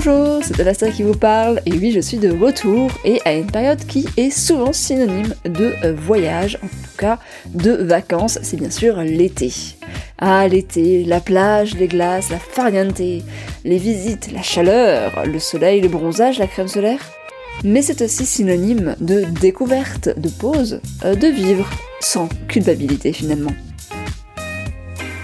Bonjour, 0.00 0.44
c'est 0.44 0.60
Alastair 0.60 0.92
qui 0.92 1.02
vous 1.02 1.16
parle, 1.16 1.60
et 1.66 1.72
oui, 1.72 1.90
je 1.90 1.98
suis 1.98 2.18
de 2.18 2.30
retour, 2.30 2.88
et 3.04 3.20
à 3.24 3.32
une 3.32 3.50
période 3.50 3.84
qui 3.84 4.06
est 4.16 4.30
souvent 4.30 4.72
synonyme 4.72 5.34
de 5.44 5.74
voyage, 5.90 6.56
en 6.62 6.68
tout 6.68 6.96
cas 6.96 7.18
de 7.52 7.72
vacances, 7.72 8.38
c'est 8.42 8.56
bien 8.56 8.70
sûr 8.70 8.98
l'été. 8.98 9.52
Ah, 10.18 10.46
l'été, 10.46 11.02
la 11.02 11.18
plage, 11.18 11.74
les 11.74 11.88
glaces, 11.88 12.30
la 12.30 12.38
farniente, 12.38 13.00
les 13.00 13.24
visites, 13.64 14.30
la 14.30 14.42
chaleur, 14.42 15.26
le 15.26 15.40
soleil, 15.40 15.80
le 15.80 15.88
bronzage, 15.88 16.38
la 16.38 16.46
crème 16.46 16.68
solaire. 16.68 17.00
Mais 17.64 17.82
c'est 17.82 18.00
aussi 18.00 18.24
synonyme 18.24 18.94
de 19.00 19.24
découverte, 19.40 20.16
de 20.16 20.28
pause, 20.28 20.80
euh, 21.04 21.16
de 21.16 21.26
vivre, 21.26 21.68
sans 21.98 22.28
culpabilité 22.46 23.12
finalement. 23.12 23.50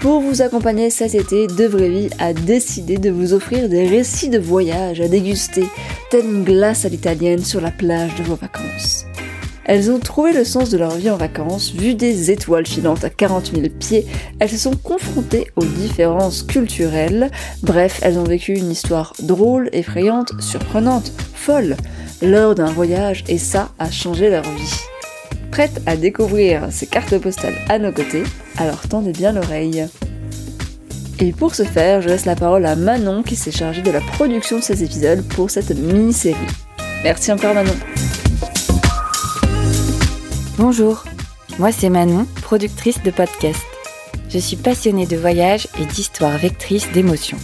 Pour 0.05 0.21
vous 0.21 0.43
accompagner 0.43 0.91
cet 0.91 1.15
été, 1.15 1.47
De 1.47 1.65
Vraie 1.65 2.11
a 2.19 2.31
décidé 2.31 2.99
de 2.99 3.09
vous 3.09 3.33
offrir 3.33 3.67
des 3.67 3.87
récits 3.87 4.29
de 4.29 4.37
voyage 4.37 5.01
à 5.01 5.07
déguster, 5.07 5.67
telle 6.11 6.25
une 6.25 6.43
glace 6.43 6.85
à 6.85 6.89
l'italienne 6.89 7.43
sur 7.43 7.59
la 7.59 7.71
plage 7.71 8.13
de 8.13 8.21
vos 8.21 8.35
vacances. 8.35 9.07
Elles 9.63 9.89
ont 9.89 9.97
trouvé 9.97 10.31
le 10.31 10.43
sens 10.43 10.69
de 10.69 10.77
leur 10.77 10.91
vie 10.91 11.09
en 11.09 11.17
vacances, 11.17 11.73
vu 11.73 11.95
des 11.95 12.29
étoiles 12.29 12.67
filantes 12.67 13.03
à 13.03 13.09
40 13.09 13.53
000 13.55 13.69
pieds, 13.79 14.05
elles 14.37 14.49
se 14.49 14.57
sont 14.57 14.75
confrontées 14.75 15.47
aux 15.55 15.65
différences 15.65 16.43
culturelles, 16.43 17.31
bref, 17.63 17.99
elles 18.03 18.19
ont 18.19 18.25
vécu 18.25 18.53
une 18.53 18.69
histoire 18.69 19.13
drôle, 19.23 19.71
effrayante, 19.73 20.33
surprenante, 20.39 21.13
folle, 21.33 21.77
lors 22.21 22.53
d'un 22.53 22.71
voyage, 22.71 23.23
et 23.27 23.39
ça 23.39 23.71
a 23.79 23.89
changé 23.89 24.29
leur 24.29 24.43
vie 24.43 24.94
prête 25.55 25.81
à 25.85 25.95
découvrir 25.95 26.67
ces 26.69 26.85
cartes 26.85 27.17
postales 27.17 27.55
à 27.69 27.79
nos 27.79 27.93
côtés, 27.93 28.23
alors 28.57 28.89
tendez 28.89 29.13
bien 29.13 29.31
l'oreille. 29.31 29.85
Et 31.21 31.31
pour 31.31 31.55
ce 31.55 31.63
faire, 31.63 32.01
je 32.01 32.09
laisse 32.09 32.25
la 32.25 32.35
parole 32.35 32.65
à 32.65 32.75
Manon 32.75 33.23
qui 33.23 33.37
s'est 33.37 33.53
chargée 33.53 33.81
de 33.81 33.89
la 33.89 34.01
production 34.01 34.57
de 34.57 34.61
ces 34.61 34.83
épisodes 34.83 35.25
pour 35.29 35.49
cette 35.49 35.69
mini-série. 35.69 36.35
Merci 37.05 37.31
encore 37.31 37.53
Manon. 37.53 37.71
Bonjour, 40.57 41.05
moi 41.57 41.71
c'est 41.71 41.89
Manon, 41.89 42.27
productrice 42.41 43.01
de 43.01 43.11
podcast. 43.11 43.63
Je 44.27 44.39
suis 44.39 44.57
passionnée 44.57 45.05
de 45.05 45.15
voyage 45.15 45.69
et 45.79 45.85
d'histoires 45.85 46.37
vectrices 46.37 46.91
d'émotions. 46.91 47.39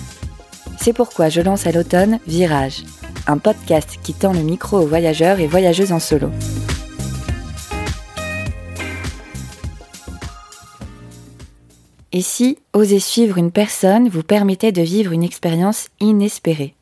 C'est 0.82 0.92
pourquoi 0.92 1.30
je 1.30 1.40
lance 1.40 1.66
à 1.66 1.72
l'automne 1.72 2.20
Virage, 2.28 2.84
un 3.26 3.38
podcast 3.38 4.00
qui 4.04 4.14
tend 4.14 4.34
le 4.34 4.42
micro 4.42 4.80
aux 4.80 4.88
voyageurs 4.88 5.40
et 5.40 5.48
voyageuses 5.48 5.94
en 5.94 6.00
solo. 6.00 6.30
Et 12.14 12.22
si 12.22 12.58
oser 12.74 13.00
suivre 13.00 13.38
une 13.38 13.52
personne 13.52 14.10
vous 14.10 14.24
permettait 14.24 14.74
de 14.74 14.82
vivre 14.82 15.14
une 15.14 15.24
expérience 15.24 15.88
inespérée? 16.00 16.76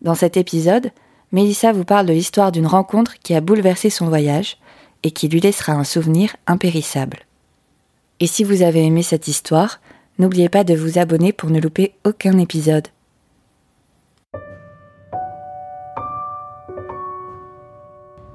Dans 0.00 0.14
cet 0.14 0.36
épisode, 0.38 0.92
Mélissa 1.30 1.72
vous 1.72 1.84
parle 1.84 2.06
de 2.06 2.12
l'histoire 2.12 2.50
d'une 2.50 2.66
rencontre 2.66 3.18
qui 3.18 3.34
a 3.34 3.42
bouleversé 3.42 3.90
son 3.90 4.08
voyage 4.08 4.56
et 5.02 5.10
qui 5.10 5.28
lui 5.28 5.40
laissera 5.40 5.72
un 5.72 5.84
souvenir 5.84 6.36
impérissable. 6.46 7.26
Et 8.18 8.26
si 8.26 8.44
vous 8.44 8.62
avez 8.62 8.84
aimé 8.84 9.02
cette 9.02 9.28
histoire, 9.28 9.80
n'oubliez 10.18 10.48
pas 10.48 10.64
de 10.64 10.74
vous 10.74 10.98
abonner 10.98 11.32
pour 11.32 11.50
ne 11.50 11.60
louper 11.60 11.94
aucun 12.04 12.38
épisode. 12.38 12.88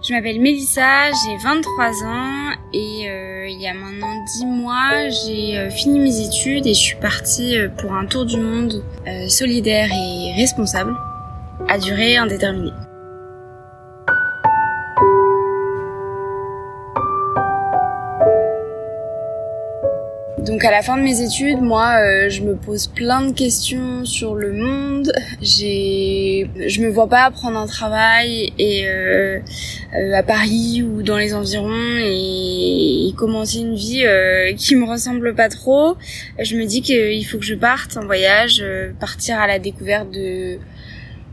Je 0.07 0.13
m'appelle 0.13 0.39
Mélissa, 0.39 1.11
j'ai 1.11 1.35
23 1.37 2.03
ans 2.03 2.51
et 2.73 3.09
euh, 3.09 3.47
il 3.49 3.59
y 3.59 3.67
a 3.67 3.73
maintenant 3.73 4.23
10 4.37 4.45
mois, 4.45 5.09
j'ai 5.09 5.57
euh, 5.57 5.71
fini 5.71 5.99
mes 5.99 6.23
études 6.23 6.67
et 6.67 6.75
je 6.75 6.79
suis 6.79 6.97
partie 6.97 7.57
euh, 7.57 7.69
pour 7.69 7.91
un 7.91 8.05
tour 8.05 8.23
du 8.25 8.37
monde 8.37 8.83
solidaire 9.27 9.89
et 9.91 10.33
responsable 10.39 10.95
à 11.67 11.79
durée 11.79 12.17
indéterminée. 12.17 12.71
Donc 20.45 20.63
à 20.63 20.69
la 20.69 20.83
fin 20.83 20.95
de 20.95 21.01
mes 21.01 21.21
études, 21.21 21.59
moi, 21.59 21.95
euh, 21.99 22.29
je 22.29 22.43
me 22.43 22.55
pose 22.55 22.85
plein 22.85 23.25
de 23.25 23.31
questions 23.33 24.05
sur 24.05 24.35
le 24.35 24.53
monde. 24.53 25.11
J'ai, 25.41 26.47
je 26.67 26.81
me 26.81 26.89
vois 26.89 27.09
pas 27.09 27.31
prendre 27.31 27.57
un 27.57 27.65
travail 27.65 28.53
et 28.59 28.85
euh, 28.85 29.39
euh, 29.95 30.13
à 30.13 30.21
Paris 30.21 30.83
ou 30.83 31.01
dans 31.01 31.17
les 31.17 31.33
environs 31.33 31.97
et, 31.97 33.11
commencer 33.17 33.59
une 33.59 33.75
vie 33.75 34.03
qui 34.57 34.75
me 34.75 34.85
ressemble 34.85 35.33
pas 35.35 35.47
trop. 35.47 35.95
Je 36.37 36.57
me 36.57 36.65
dis 36.65 36.81
qu'il 36.81 37.25
faut 37.25 37.37
que 37.37 37.45
je 37.45 37.55
parte 37.55 37.95
en 37.95 38.05
voyage, 38.05 38.61
partir 38.99 39.39
à 39.39 39.47
la 39.47 39.57
découverte 39.57 40.11
de 40.11 40.57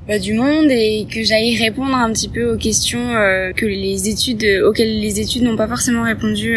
bah, 0.06 0.20
du 0.20 0.32
monde 0.32 0.70
et 0.70 1.08
que 1.12 1.24
j'aille 1.24 1.56
répondre 1.56 1.96
un 1.96 2.12
petit 2.12 2.28
peu 2.28 2.52
aux 2.52 2.56
questions 2.56 3.14
que 3.56 3.66
les 3.66 4.08
études 4.08 4.46
auxquelles 4.64 5.00
les 5.00 5.18
études 5.18 5.42
n'ont 5.42 5.56
pas 5.56 5.66
forcément 5.66 6.04
répondu 6.04 6.56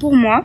pour 0.00 0.16
moi. 0.16 0.44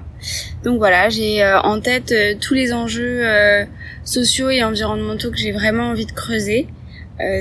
Donc 0.64 0.78
voilà, 0.78 1.10
j'ai 1.10 1.42
euh, 1.42 1.60
en 1.62 1.80
tête 1.80 2.12
euh, 2.12 2.36
tous 2.40 2.54
les 2.54 2.74
enjeux 2.74 3.22
euh, 3.24 3.66
sociaux 4.04 4.50
et 4.50 4.64
environnementaux 4.64 5.32
que 5.32 5.38
j'ai 5.38 5.52
vraiment 5.52 5.90
envie 5.90 6.06
de 6.06 6.12
creuser. 6.12 6.68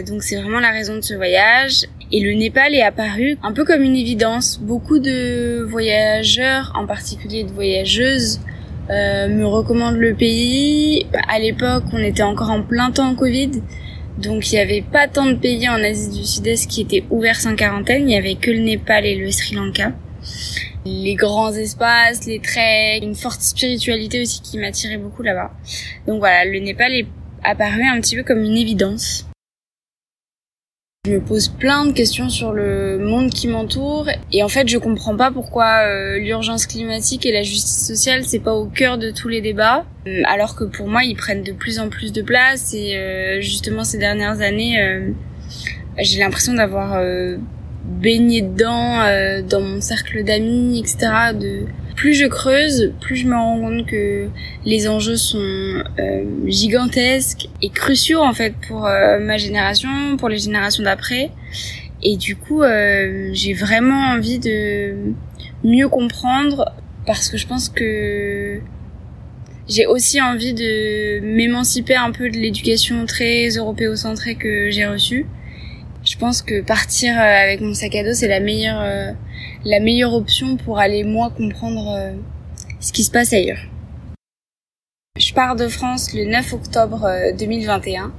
donc 0.07 0.23
c'est 0.23 0.37
vraiment 0.41 0.61
la 0.61 0.71
raison 0.71 0.95
de 0.95 1.03
ce 1.03 1.15
voyage. 1.15 1.87
Et 2.13 2.21
le 2.21 2.33
Népal 2.33 2.75
est 2.75 2.83
apparu 2.83 3.37
un 3.43 3.53
peu 3.53 3.65
comme 3.65 3.83
une 3.83 3.97
évidence. 3.97 4.61
Beaucoup 4.61 5.01
de 5.01 5.67
voyageurs, 5.69 6.73
en 6.77 6.87
particulier 6.87 7.43
de 7.43 7.51
voyageuses, 7.51 8.41
me 8.89 9.45
recommandent 9.45 9.97
le 9.97 10.15
pays. 10.15 11.07
À 11.29 11.41
l'époque, 11.41 11.85
on 11.93 11.99
était 11.99 12.23
encore 12.23 12.51
en 12.51 12.63
plein 12.63 12.93
temps 12.93 13.17
Covid. 13.17 13.51
Donc 14.19 14.53
il 14.53 14.55
n'y 14.55 14.61
avait 14.61 14.85
pas 14.93 15.09
tant 15.09 15.27
de 15.27 15.35
pays 15.35 15.69
en 15.69 15.83
Asie 15.83 16.21
du 16.21 16.25
Sud-Est 16.25 16.71
qui 16.71 16.83
étaient 16.83 17.05
ouverts 17.11 17.41
sans 17.41 17.57
quarantaine. 17.57 18.03
Il 18.03 18.07
n'y 18.07 18.17
avait 18.17 18.37
que 18.37 18.53
le 18.53 18.61
Népal 18.61 19.05
et 19.07 19.17
le 19.17 19.31
Sri 19.33 19.57
Lanka 19.57 19.91
les 20.85 21.15
grands 21.15 21.53
espaces, 21.53 22.27
les 22.27 22.41
treks, 22.41 23.03
une 23.03 23.15
forte 23.15 23.41
spiritualité 23.41 24.21
aussi 24.23 24.41
qui 24.43 24.59
m'attirait 24.59 24.99
beaucoup 24.99 25.23
là-bas. 25.23 25.51
Donc 26.07 26.19
voilà, 26.19 26.45
le 26.45 26.59
Népal 26.59 26.93
est 26.93 27.07
apparu 27.43 27.83
un 27.83 28.01
petit 28.01 28.17
peu 28.17 28.23
comme 28.23 28.43
une 28.43 28.57
évidence. 28.57 29.27
Je 31.07 31.13
me 31.13 31.21
pose 31.21 31.49
plein 31.49 31.85
de 31.85 31.93
questions 31.93 32.31
sur 32.31 32.53
le 32.55 32.97
monde 32.97 33.29
qui 33.29 33.47
m'entoure 33.47 34.09
et 34.33 34.43
en 34.43 34.49
fait 34.49 34.67
je 34.69 34.79
comprends 34.79 35.15
pas 35.15 35.31
pourquoi 35.31 35.87
euh, 35.87 36.19
l'urgence 36.19 36.67
climatique 36.67 37.27
et 37.27 37.33
la 37.33 37.43
justice 37.43 37.87
sociale 37.87 38.25
c'est 38.25 38.39
pas 38.39 38.55
au 38.55 38.65
cœur 38.65 38.97
de 38.97 39.11
tous 39.11 39.29
les 39.29 39.43
débats 39.43 39.85
euh, 40.07 40.23
alors 40.25 40.57
que 40.57 40.65
pour 40.65 40.89
moi 40.89 41.05
ils 41.05 41.15
prennent 41.15 41.43
de 41.43 41.53
plus 41.53 41.79
en 41.79 41.91
plus 41.91 42.11
de 42.11 42.23
place 42.23 42.73
et 42.73 42.97
euh, 42.97 43.43
justement 43.43 43.85
ces 43.85 43.99
dernières 43.99 44.41
années 44.41 44.79
j'ai 45.99 46.21
l'impression 46.21 46.55
d'avoir 46.55 46.99
baigner 47.85 48.43
dedans 48.43 49.03
euh, 49.03 49.43
dans 49.43 49.61
mon 49.61 49.81
cercle 49.81 50.25
d'amis, 50.25 50.79
etc. 50.81 51.33
De 51.39 51.67
plus 51.95 52.15
je 52.15 52.27
creuse, 52.27 52.93
plus 53.01 53.17
je 53.17 53.27
me 53.27 53.35
rends 53.35 53.61
compte 53.61 53.87
que 53.87 54.29
les 54.65 54.89
enjeux 54.89 55.17
sont 55.17 55.39
euh, 55.39 56.25
gigantesques 56.47 57.49
et 57.63 57.69
cruciaux 57.69 58.23
en 58.23 58.33
fait 58.33 58.55
pour 58.67 58.87
euh, 58.87 59.19
ma 59.21 59.37
génération, 59.37 60.17
pour 60.17 60.29
les 60.29 60.39
générations 60.39 60.83
d'après. 60.83 61.31
Et 62.03 62.17
du 62.17 62.37
coup, 62.37 62.63
j'ai 63.33 63.55
vraiment 63.55 64.11
envie 64.11 64.39
de 64.39 64.95
mieux 65.63 65.89
comprendre 65.89 66.71
parce 67.07 67.31
que 67.31 67.39
je 67.39 67.47
pense 67.47 67.71
que 67.71 68.61
j'ai 69.67 69.87
aussi 69.87 70.21
envie 70.21 70.53
de 70.53 71.21
m'émanciper 71.21 71.97
un 71.97 72.13
peu 72.13 72.29
de 72.29 72.37
l'éducation 72.37 73.07
très 73.07 73.49
européocentrée 73.49 74.35
que 74.35 74.71
j'ai 74.71 74.85
reçue 74.85 75.25
je 76.15 76.19
pense 76.21 76.43
que 76.43 76.61
partir 76.61 77.19
euh, 77.19 77.23
avec 77.23 77.61
mon 77.61 77.75
sac 77.75 77.93
à 77.97 78.05
dos 78.05 78.15
c'est 78.15 78.29
la 78.29 78.39
meilleure 78.39 78.81
euh, 78.81 79.11
la 79.65 79.81
meilleure 79.81 80.15
option 80.15 80.57
pour 80.57 80.79
aller 80.79 81.03
moi 81.03 81.33
comprendre 81.37 81.93
euh, 81.99 82.13
ce 82.79 82.93
qui 82.93 83.03
se 83.03 83.11
passe 83.11 83.33
ailleurs. 83.33 83.59
Je 85.19 85.35
pars 85.35 85.57
de 85.57 85.67
France 85.67 86.13
le 86.15 86.25
9 86.25 86.53
octobre 86.53 87.09
2021. 87.37 88.13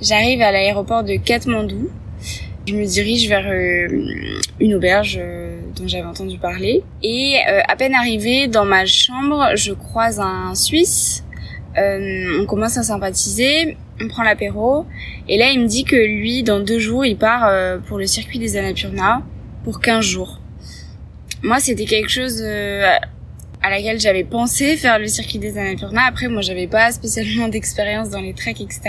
J'arrive 0.00 0.40
à 0.40 0.52
l'aéroport 0.52 1.02
de 1.02 1.16
Katmandou. 1.16 1.90
Je 2.66 2.74
me 2.74 2.84
dirige 2.86 3.28
vers 3.28 3.50
une 4.60 4.74
auberge 4.74 5.18
dont 5.74 5.88
j'avais 5.88 6.06
entendu 6.06 6.36
parler. 6.36 6.82
Et 7.02 7.38
à 7.66 7.76
peine 7.76 7.94
arrivé 7.94 8.46
dans 8.46 8.66
ma 8.66 8.84
chambre, 8.84 9.56
je 9.56 9.72
croise 9.72 10.20
un 10.20 10.54
Suisse. 10.54 11.24
on 11.76 12.44
commence 12.46 12.76
à 12.76 12.82
sympathiser 12.82 13.78
on 14.00 14.08
prend 14.08 14.22
l'apéro, 14.22 14.86
et 15.28 15.38
là 15.38 15.50
il 15.50 15.60
me 15.60 15.66
dit 15.66 15.84
que 15.84 15.96
lui, 15.96 16.42
dans 16.42 16.60
deux 16.60 16.78
jours, 16.78 17.04
il 17.04 17.16
part 17.16 17.46
euh, 17.46 17.78
pour 17.78 17.98
le 17.98 18.06
circuit 18.06 18.38
des 18.38 18.56
Annapurna 18.56 19.22
pour 19.64 19.80
15 19.80 20.04
jours. 20.04 20.40
Moi, 21.42 21.60
c'était 21.60 21.84
quelque 21.84 22.08
chose 22.08 22.40
euh, 22.42 22.86
à 23.60 23.68
laquelle 23.70 24.00
j'avais 24.00 24.24
pensé 24.24 24.78
faire 24.78 24.98
le 24.98 25.08
circuit 25.08 25.38
des 25.38 25.58
Annapurna. 25.58 26.02
Après, 26.06 26.28
moi, 26.28 26.40
j'avais 26.40 26.66
pas 26.66 26.90
spécialement 26.90 27.48
d'expérience 27.50 28.08
dans 28.08 28.22
les 28.22 28.32
treks, 28.32 28.62
etc. 28.62 28.80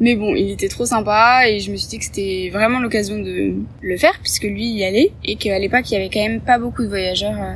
Mais 0.00 0.16
bon, 0.16 0.34
il 0.34 0.50
était 0.50 0.66
trop 0.66 0.84
sympa 0.84 1.48
et 1.48 1.60
je 1.60 1.70
me 1.70 1.76
suis 1.76 1.88
dit 1.88 1.98
que 1.98 2.04
c'était 2.04 2.50
vraiment 2.52 2.80
l'occasion 2.80 3.18
de 3.18 3.54
le 3.82 3.96
faire 3.96 4.18
puisque 4.20 4.42
lui 4.42 4.66
y 4.66 4.84
allait 4.84 5.12
et 5.24 5.36
qu'à 5.36 5.58
l'époque, 5.60 5.88
il 5.90 5.94
y 5.94 5.96
avait 5.96 6.10
quand 6.10 6.22
même 6.22 6.40
pas 6.40 6.58
beaucoup 6.58 6.82
de 6.82 6.88
voyageurs 6.88 7.38
euh, 7.38 7.54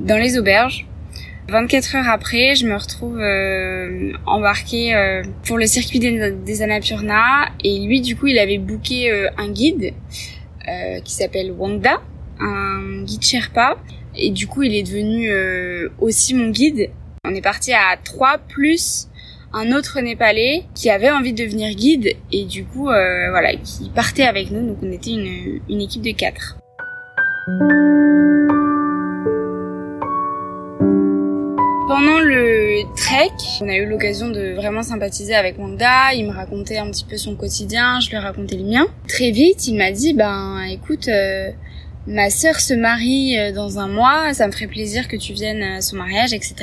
dans 0.00 0.16
les 0.16 0.36
auberges. 0.36 0.86
24 1.50 1.96
heures 1.96 2.08
après, 2.08 2.54
je 2.54 2.64
me 2.64 2.76
retrouve 2.76 3.18
euh, 3.18 4.12
embarquée 4.24 4.94
euh, 4.94 5.24
pour 5.44 5.58
le 5.58 5.66
circuit 5.66 5.98
des, 5.98 6.62
Annapurna 6.62 7.48
et 7.64 7.80
lui 7.80 8.00
du 8.00 8.14
coup 8.14 8.28
il 8.28 8.38
avait 8.38 8.58
booké 8.58 9.10
euh, 9.10 9.28
un 9.36 9.48
guide 9.48 9.92
qui 11.04 11.14
s'appelle 11.14 11.50
Wangda, 11.50 12.00
un 12.38 13.02
guide 13.02 13.24
Sherpa 13.24 13.76
et 14.14 14.30
du 14.30 14.46
coup 14.46 14.62
il 14.62 14.72
est 14.72 14.84
devenu 14.84 15.28
aussi 15.98 16.32
mon 16.32 16.50
guide. 16.50 16.90
On 17.24 17.34
est 17.34 17.40
parti 17.40 17.72
à 17.72 17.96
trois 18.04 18.38
plus 18.38 19.08
un 19.52 19.72
autre 19.72 20.00
Népalais 20.00 20.62
qui 20.76 20.90
avait 20.90 21.10
envie 21.10 21.32
de 21.32 21.42
devenir 21.42 21.74
guide 21.74 22.14
et 22.30 22.44
du 22.44 22.64
coup 22.64 22.84
voilà 22.84 23.56
qui 23.56 23.90
partait 23.92 24.22
avec 24.22 24.52
nous 24.52 24.64
donc 24.64 24.78
on 24.80 24.92
était 24.92 25.10
une, 25.10 25.60
une 25.68 25.80
équipe 25.80 26.02
de 26.02 26.12
quatre. 26.12 26.56
Pendant 31.90 32.20
le 32.20 32.84
trek, 32.94 33.32
on 33.62 33.68
a 33.68 33.74
eu 33.74 33.84
l'occasion 33.84 34.28
de 34.28 34.54
vraiment 34.54 34.84
sympathiser 34.84 35.34
avec 35.34 35.58
Wanda. 35.58 36.14
Il 36.14 36.24
me 36.24 36.32
racontait 36.32 36.78
un 36.78 36.88
petit 36.88 37.04
peu 37.04 37.16
son 37.16 37.34
quotidien, 37.34 37.98
je 37.98 38.10
lui 38.10 38.16
racontais 38.16 38.58
le 38.58 38.62
mien. 38.62 38.86
Très 39.08 39.32
vite, 39.32 39.66
il 39.66 39.76
m'a 39.76 39.90
dit, 39.90 40.14
ben 40.14 40.62
écoute, 40.70 41.08
euh, 41.08 41.50
ma 42.06 42.30
sœur 42.30 42.60
se 42.60 42.74
marie 42.74 43.38
euh, 43.38 43.52
dans 43.52 43.78
un 43.78 43.88
mois, 43.88 44.32
ça 44.32 44.46
me 44.46 44.52
ferait 44.52 44.66
plaisir 44.66 45.08
que 45.08 45.16
tu 45.16 45.32
viennes 45.32 45.62
à 45.62 45.80
son 45.80 45.96
mariage, 45.96 46.32
etc. 46.32 46.54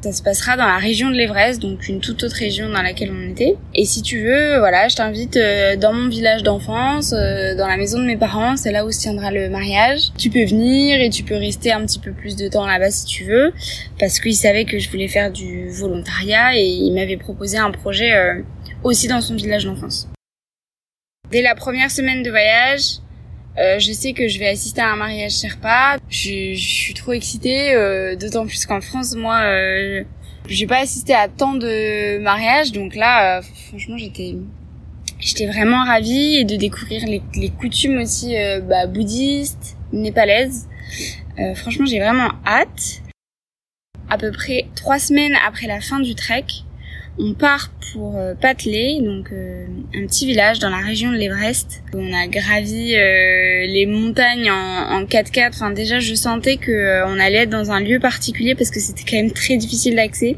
Ça 0.00 0.12
se 0.12 0.22
passera 0.22 0.56
dans 0.56 0.66
la 0.66 0.78
région 0.78 1.10
de 1.10 1.14
l'Everest, 1.14 1.60
donc 1.60 1.88
une 1.88 2.00
toute 2.00 2.22
autre 2.22 2.36
région 2.36 2.68
dans 2.68 2.82
laquelle 2.82 3.10
on 3.12 3.30
était. 3.30 3.56
Et 3.74 3.84
si 3.84 4.02
tu 4.02 4.22
veux, 4.22 4.58
voilà, 4.58 4.88
je 4.88 4.96
t'invite 4.96 5.36
euh, 5.36 5.76
dans 5.76 5.92
mon 5.92 6.08
village 6.08 6.42
d'enfance, 6.42 7.12
euh, 7.12 7.54
dans 7.54 7.66
la 7.66 7.76
maison 7.76 7.98
de 7.98 8.04
mes 8.04 8.16
parents, 8.16 8.56
c'est 8.56 8.72
là 8.72 8.86
où 8.86 8.90
se 8.90 9.00
tiendra 9.00 9.30
le 9.30 9.50
mariage. 9.50 10.10
Tu 10.16 10.30
peux 10.30 10.44
venir 10.44 11.00
et 11.00 11.10
tu 11.10 11.22
peux 11.22 11.36
rester 11.36 11.72
un 11.72 11.84
petit 11.84 11.98
peu 11.98 12.12
plus 12.12 12.36
de 12.36 12.48
temps 12.48 12.66
là-bas 12.66 12.90
si 12.90 13.04
tu 13.04 13.24
veux, 13.24 13.52
parce 13.98 14.20
qu'il 14.20 14.36
savait 14.36 14.64
que 14.64 14.78
je 14.78 14.90
voulais 14.90 15.08
faire 15.08 15.30
du 15.30 15.68
volontariat 15.70 16.56
et 16.56 16.64
il 16.64 16.92
m'avait 16.92 17.16
proposé 17.16 17.58
un 17.58 17.70
projet 17.70 18.12
aussi 18.82 19.08
dans 19.08 19.20
son 19.20 19.34
village 19.34 19.64
d'enfance. 19.64 20.08
Dès 21.30 21.42
la 21.42 21.54
première 21.54 21.90
semaine 21.90 22.22
de 22.22 22.30
voyage, 22.30 23.00
euh, 23.58 23.78
je 23.78 23.92
sais 23.92 24.12
que 24.12 24.28
je 24.28 24.38
vais 24.38 24.48
assister 24.48 24.80
à 24.80 24.92
un 24.92 24.96
mariage 24.96 25.32
Sherpa. 25.32 25.96
Je, 26.08 26.54
je 26.54 26.68
suis 26.68 26.94
trop 26.94 27.12
excitée, 27.12 27.72
euh, 27.72 28.14
d'autant 28.14 28.46
plus 28.46 28.66
qu'en 28.66 28.80
France, 28.80 29.14
moi, 29.14 29.40
euh, 29.42 30.04
j'ai 30.48 30.66
pas 30.66 30.78
assisté 30.78 31.14
à 31.14 31.28
tant 31.28 31.54
de 31.54 32.18
mariages, 32.18 32.72
donc 32.72 32.94
là, 32.94 33.38
euh, 33.38 33.42
franchement, 33.68 33.96
j'étais, 33.98 34.36
j'étais 35.18 35.46
vraiment 35.46 35.84
ravie 35.84 36.36
et 36.36 36.44
de 36.44 36.56
découvrir 36.56 37.04
les, 37.06 37.22
les 37.34 37.50
coutumes 37.50 37.98
aussi 37.98 38.34
bah, 38.62 38.86
bouddhistes, 38.86 39.76
népalaises. 39.92 40.68
franchement, 41.56 41.86
j'ai 41.86 41.98
vraiment 41.98 42.30
hâte. 42.46 43.02
À 44.10 44.16
peu 44.16 44.32
près 44.32 44.66
trois 44.74 44.98
semaines 44.98 45.36
après 45.46 45.66
la 45.66 45.82
fin 45.82 46.00
du 46.00 46.14
trek, 46.14 46.46
on 47.18 47.34
part 47.34 47.70
pour 47.92 48.16
euh, 48.16 48.34
donc 48.34 49.32
euh, 49.32 49.66
un 49.94 50.06
petit 50.06 50.26
village 50.26 50.58
dans 50.58 50.70
la 50.70 50.78
région 50.78 51.10
de 51.10 51.16
l'Everest. 51.16 51.82
On 51.94 52.12
a 52.12 52.26
gravi 52.26 52.94
euh, 52.94 53.66
les 53.66 53.86
montagnes 53.86 54.50
en, 54.50 55.00
en 55.00 55.04
4x4. 55.04 55.48
Enfin 55.48 55.70
déjà, 55.70 55.98
je 55.98 56.14
sentais 56.14 56.56
que 56.56 57.04
on 57.06 57.18
allait 57.18 57.38
être 57.38 57.50
dans 57.50 57.70
un 57.70 57.80
lieu 57.80 57.98
particulier 57.98 58.54
parce 58.54 58.70
que 58.70 58.80
c'était 58.80 59.04
quand 59.08 59.16
même 59.16 59.32
très 59.32 59.56
difficile 59.56 59.96
d'accès. 59.96 60.36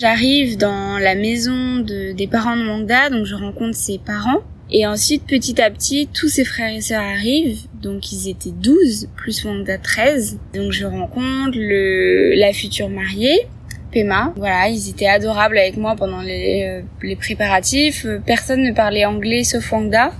J'arrive 0.00 0.56
dans 0.56 0.98
la 0.98 1.14
maison 1.14 1.78
de, 1.78 2.12
des 2.12 2.28
parents 2.28 2.56
de 2.56 2.62
Mangda, 2.62 3.10
donc 3.10 3.24
je 3.24 3.34
rencontre 3.34 3.76
ses 3.76 3.98
parents. 3.98 4.42
Et 4.70 4.86
ensuite, 4.86 5.26
petit 5.26 5.60
à 5.60 5.70
petit, 5.70 6.08
tous 6.12 6.28
ses 6.28 6.44
frères 6.44 6.72
et 6.72 6.82
sœurs 6.82 7.02
arrivent. 7.02 7.62
Donc, 7.82 8.12
ils 8.12 8.28
étaient 8.28 8.52
12, 8.52 9.08
plus 9.16 9.44
Mangda 9.44 9.78
13. 9.78 10.38
Donc, 10.54 10.72
je 10.72 10.84
rencontre 10.84 11.56
le, 11.56 12.34
la 12.34 12.52
future 12.52 12.90
mariée. 12.90 13.48
Pema. 13.90 14.32
Voilà, 14.36 14.68
ils 14.68 14.90
étaient 14.90 15.08
adorables 15.08 15.58
avec 15.58 15.76
moi 15.76 15.94
pendant 15.96 16.20
les, 16.20 16.64
euh, 16.64 16.82
les 17.02 17.16
préparatifs. 17.16 18.06
Personne 18.26 18.62
ne 18.62 18.72
parlait 18.72 19.04
anglais 19.04 19.44
sauf 19.44 19.70
Wangda. 19.72 20.12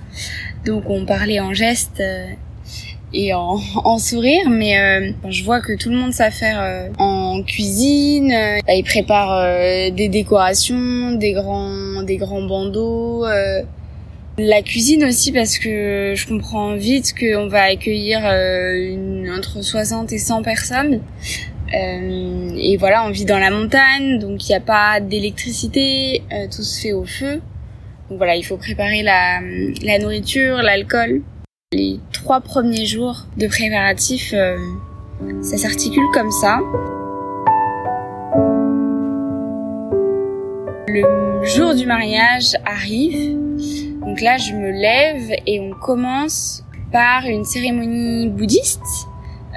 Donc 0.64 0.88
on 0.88 1.04
parlait 1.04 1.40
en 1.40 1.54
gestes 1.54 2.00
euh, 2.00 2.26
et 3.12 3.34
en, 3.34 3.58
en, 3.84 3.98
sourire, 3.98 4.48
mais 4.48 4.78
euh, 4.78 5.12
je 5.30 5.44
vois 5.44 5.60
que 5.60 5.76
tout 5.76 5.90
le 5.90 5.96
monde 5.96 6.12
sait 6.12 6.30
faire 6.30 6.90
en 6.98 7.42
cuisine. 7.42 8.34
Ils 8.68 8.84
préparent 8.84 9.92
des 9.92 10.08
décorations, 10.08 11.12
des 11.12 11.32
grands, 11.32 12.02
des 12.02 12.16
grands 12.16 12.42
bandeaux. 12.42 13.26
la 14.38 14.62
cuisine 14.62 15.04
aussi 15.04 15.32
parce 15.32 15.58
que 15.58 16.14
je 16.16 16.26
comprends 16.26 16.74
vite 16.74 17.14
qu'on 17.18 17.48
va 17.48 17.62
accueillir 17.62 18.20
une, 18.20 19.30
entre 19.36 19.62
60 19.62 20.12
et 20.12 20.18
100 20.18 20.42
personnes. 20.42 21.00
Euh, 21.74 22.50
et 22.56 22.76
voilà, 22.76 23.04
on 23.04 23.10
vit 23.10 23.24
dans 23.24 23.38
la 23.38 23.50
montagne, 23.50 24.18
donc 24.18 24.48
il 24.48 24.52
n'y 24.52 24.56
a 24.56 24.60
pas 24.60 25.00
d'électricité, 25.00 26.22
euh, 26.32 26.46
tout 26.46 26.62
se 26.62 26.80
fait 26.80 26.92
au 26.92 27.04
feu. 27.04 27.40
Donc 28.08 28.18
voilà, 28.18 28.36
il 28.36 28.42
faut 28.42 28.56
préparer 28.56 29.02
la, 29.02 29.40
la 29.82 29.98
nourriture, 29.98 30.58
l'alcool. 30.58 31.22
Les 31.72 32.00
trois 32.12 32.40
premiers 32.40 32.86
jours 32.86 33.26
de 33.36 33.46
préparatifs, 33.46 34.32
euh, 34.32 34.56
ça 35.42 35.58
s'articule 35.58 36.06
comme 36.14 36.30
ça. 36.30 36.60
Le 40.88 41.44
jour 41.44 41.74
du 41.74 41.84
mariage 41.84 42.56
arrive, 42.64 43.36
donc 44.00 44.22
là 44.22 44.38
je 44.38 44.54
me 44.54 44.70
lève 44.70 45.30
et 45.46 45.60
on 45.60 45.72
commence 45.78 46.64
par 46.90 47.26
une 47.26 47.44
cérémonie 47.44 48.28
bouddhiste 48.28 49.07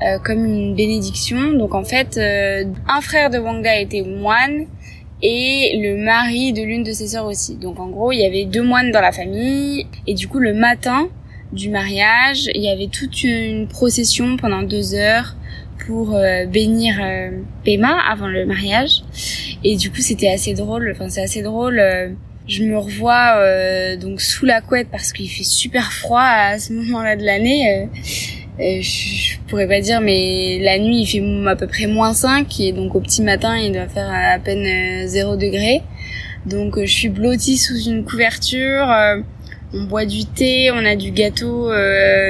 euh, 0.03 0.18
comme 0.18 0.44
une 0.45 0.74
bénédiction. 0.74 1.53
Donc 1.53 1.75
en 1.75 1.83
fait, 1.83 2.18
euh, 2.18 2.63
un 2.88 3.01
frère 3.01 3.30
de 3.30 3.38
Wangda 3.38 3.80
était 3.80 4.01
moine 4.01 4.65
et 5.21 5.80
le 5.80 5.95
mari 6.03 6.53
de 6.53 6.63
l'une 6.63 6.81
de 6.81 6.92
ses 6.92 7.09
sœurs 7.09 7.27
aussi. 7.27 7.56
Donc 7.56 7.80
en 7.80 7.88
gros, 7.88 8.12
il 8.12 8.18
y 8.18 8.25
avait 8.25 8.45
deux 8.45 8.63
moines 8.63 8.92
dans 8.92 9.01
la 9.01 9.12
famille 9.12 9.86
et 10.07 10.15
du 10.15 10.27
coup 10.27 10.39
le 10.39 10.56
matin 10.56 11.07
du 11.53 11.69
mariage, 11.69 12.50
il 12.56 12.63
y 12.63 12.69
avait 12.69 12.88
toute 12.88 13.24
une 13.24 13.68
procession 13.68 14.38
pendant 14.38 14.63
deux 14.63 14.95
heures 14.95 15.36
pour 15.86 16.15
euh, 16.15 16.47
bénir 16.47 16.95
Pema 17.63 17.95
avant 18.09 18.27
le 18.27 18.47
mariage. 18.47 19.04
Et 19.63 19.75
du 19.75 19.92
coup, 19.92 20.01
c'était 20.01 20.30
assez 20.30 20.56
drôle. 20.56 20.92
Enfin, 20.95 21.09
c'est 21.09 21.21
assez 21.21 21.44
drôle. 21.44 21.80
je 22.47 22.63
me 22.63 22.75
revois 22.75 23.97
donc 23.97 24.19
sous 24.19 24.47
la 24.47 24.62
couette 24.62 24.88
parce 24.92 25.13
qu'il 25.13 25.30
fait 25.30 25.44
super 25.44 25.94
froid 25.94 26.24
à 26.24 26.57
ce 26.57 26.74
moment-là 26.74 27.18
de 27.18 27.24
l'année 27.24 27.88
je, 28.81 29.38
pourrais 29.48 29.68
pas 29.68 29.81
dire, 29.81 30.02
mais 30.02 30.60
la 30.62 30.80
nuit 30.80 31.02
il 31.02 31.06
fait 31.06 31.50
à 31.50 31.56
peu 31.56 31.68
près 31.68 31.88
moins 31.88 32.14
5 32.14 32.59
et 32.59 32.71
donc 32.71 32.95
au 32.95 33.00
petit 33.00 33.21
matin 33.21 33.57
il 33.57 33.74
doit 33.74 33.88
faire 33.88 34.09
à 34.09 34.40
peine 34.40 35.07
0 35.07 35.33
euh, 35.33 35.35
degré. 35.35 35.81
Donc 36.45 36.78
euh, 36.78 36.85
je 36.85 36.94
suis 36.94 37.09
blottie 37.09 37.57
sous 37.57 37.78
une 37.78 38.04
couverture, 38.04 38.90
euh, 38.90 39.21
on 39.74 39.83
boit 39.85 40.06
du 40.06 40.26
thé, 40.26 40.71
on 40.71 40.85
a 40.85 40.95
du 40.95 41.12
gâteau, 41.12 41.71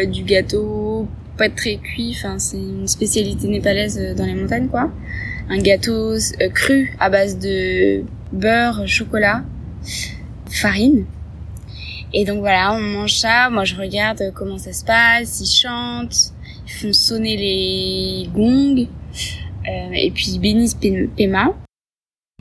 du 0.07 0.23
gâteau 0.23 1.07
pas 1.37 1.49
très 1.49 1.77
cuit, 1.77 2.15
enfin 2.17 2.37
c'est 2.37 2.57
une 2.57 2.87
spécialité 2.87 3.47
népalaise 3.47 3.99
dans 4.15 4.25
les 4.25 4.35
montagnes 4.35 4.67
quoi. 4.67 4.91
Un 5.49 5.57
gâteau 5.57 6.15
cru 6.53 6.95
à 6.99 7.09
base 7.09 7.39
de 7.39 8.03
beurre, 8.31 8.87
chocolat, 8.87 9.43
farine 10.49 11.05
et 12.13 12.25
donc 12.25 12.39
voilà, 12.39 12.73
on 12.73 12.81
mange 12.81 13.13
ça, 13.13 13.49
moi 13.49 13.63
je 13.63 13.75
regarde 13.75 14.33
comment 14.35 14.57
ça 14.57 14.73
se 14.73 14.83
passe, 14.83 15.39
ils 15.39 15.49
chantent, 15.49 16.33
ils 16.67 16.71
font 16.71 16.93
sonner 16.93 17.37
les 17.37 18.29
gongs, 18.33 18.87
euh, 19.67 19.91
et 19.93 20.11
puis 20.11 20.31
ils 20.31 20.39
bénissent 20.39 20.75
Pema. 20.75 21.53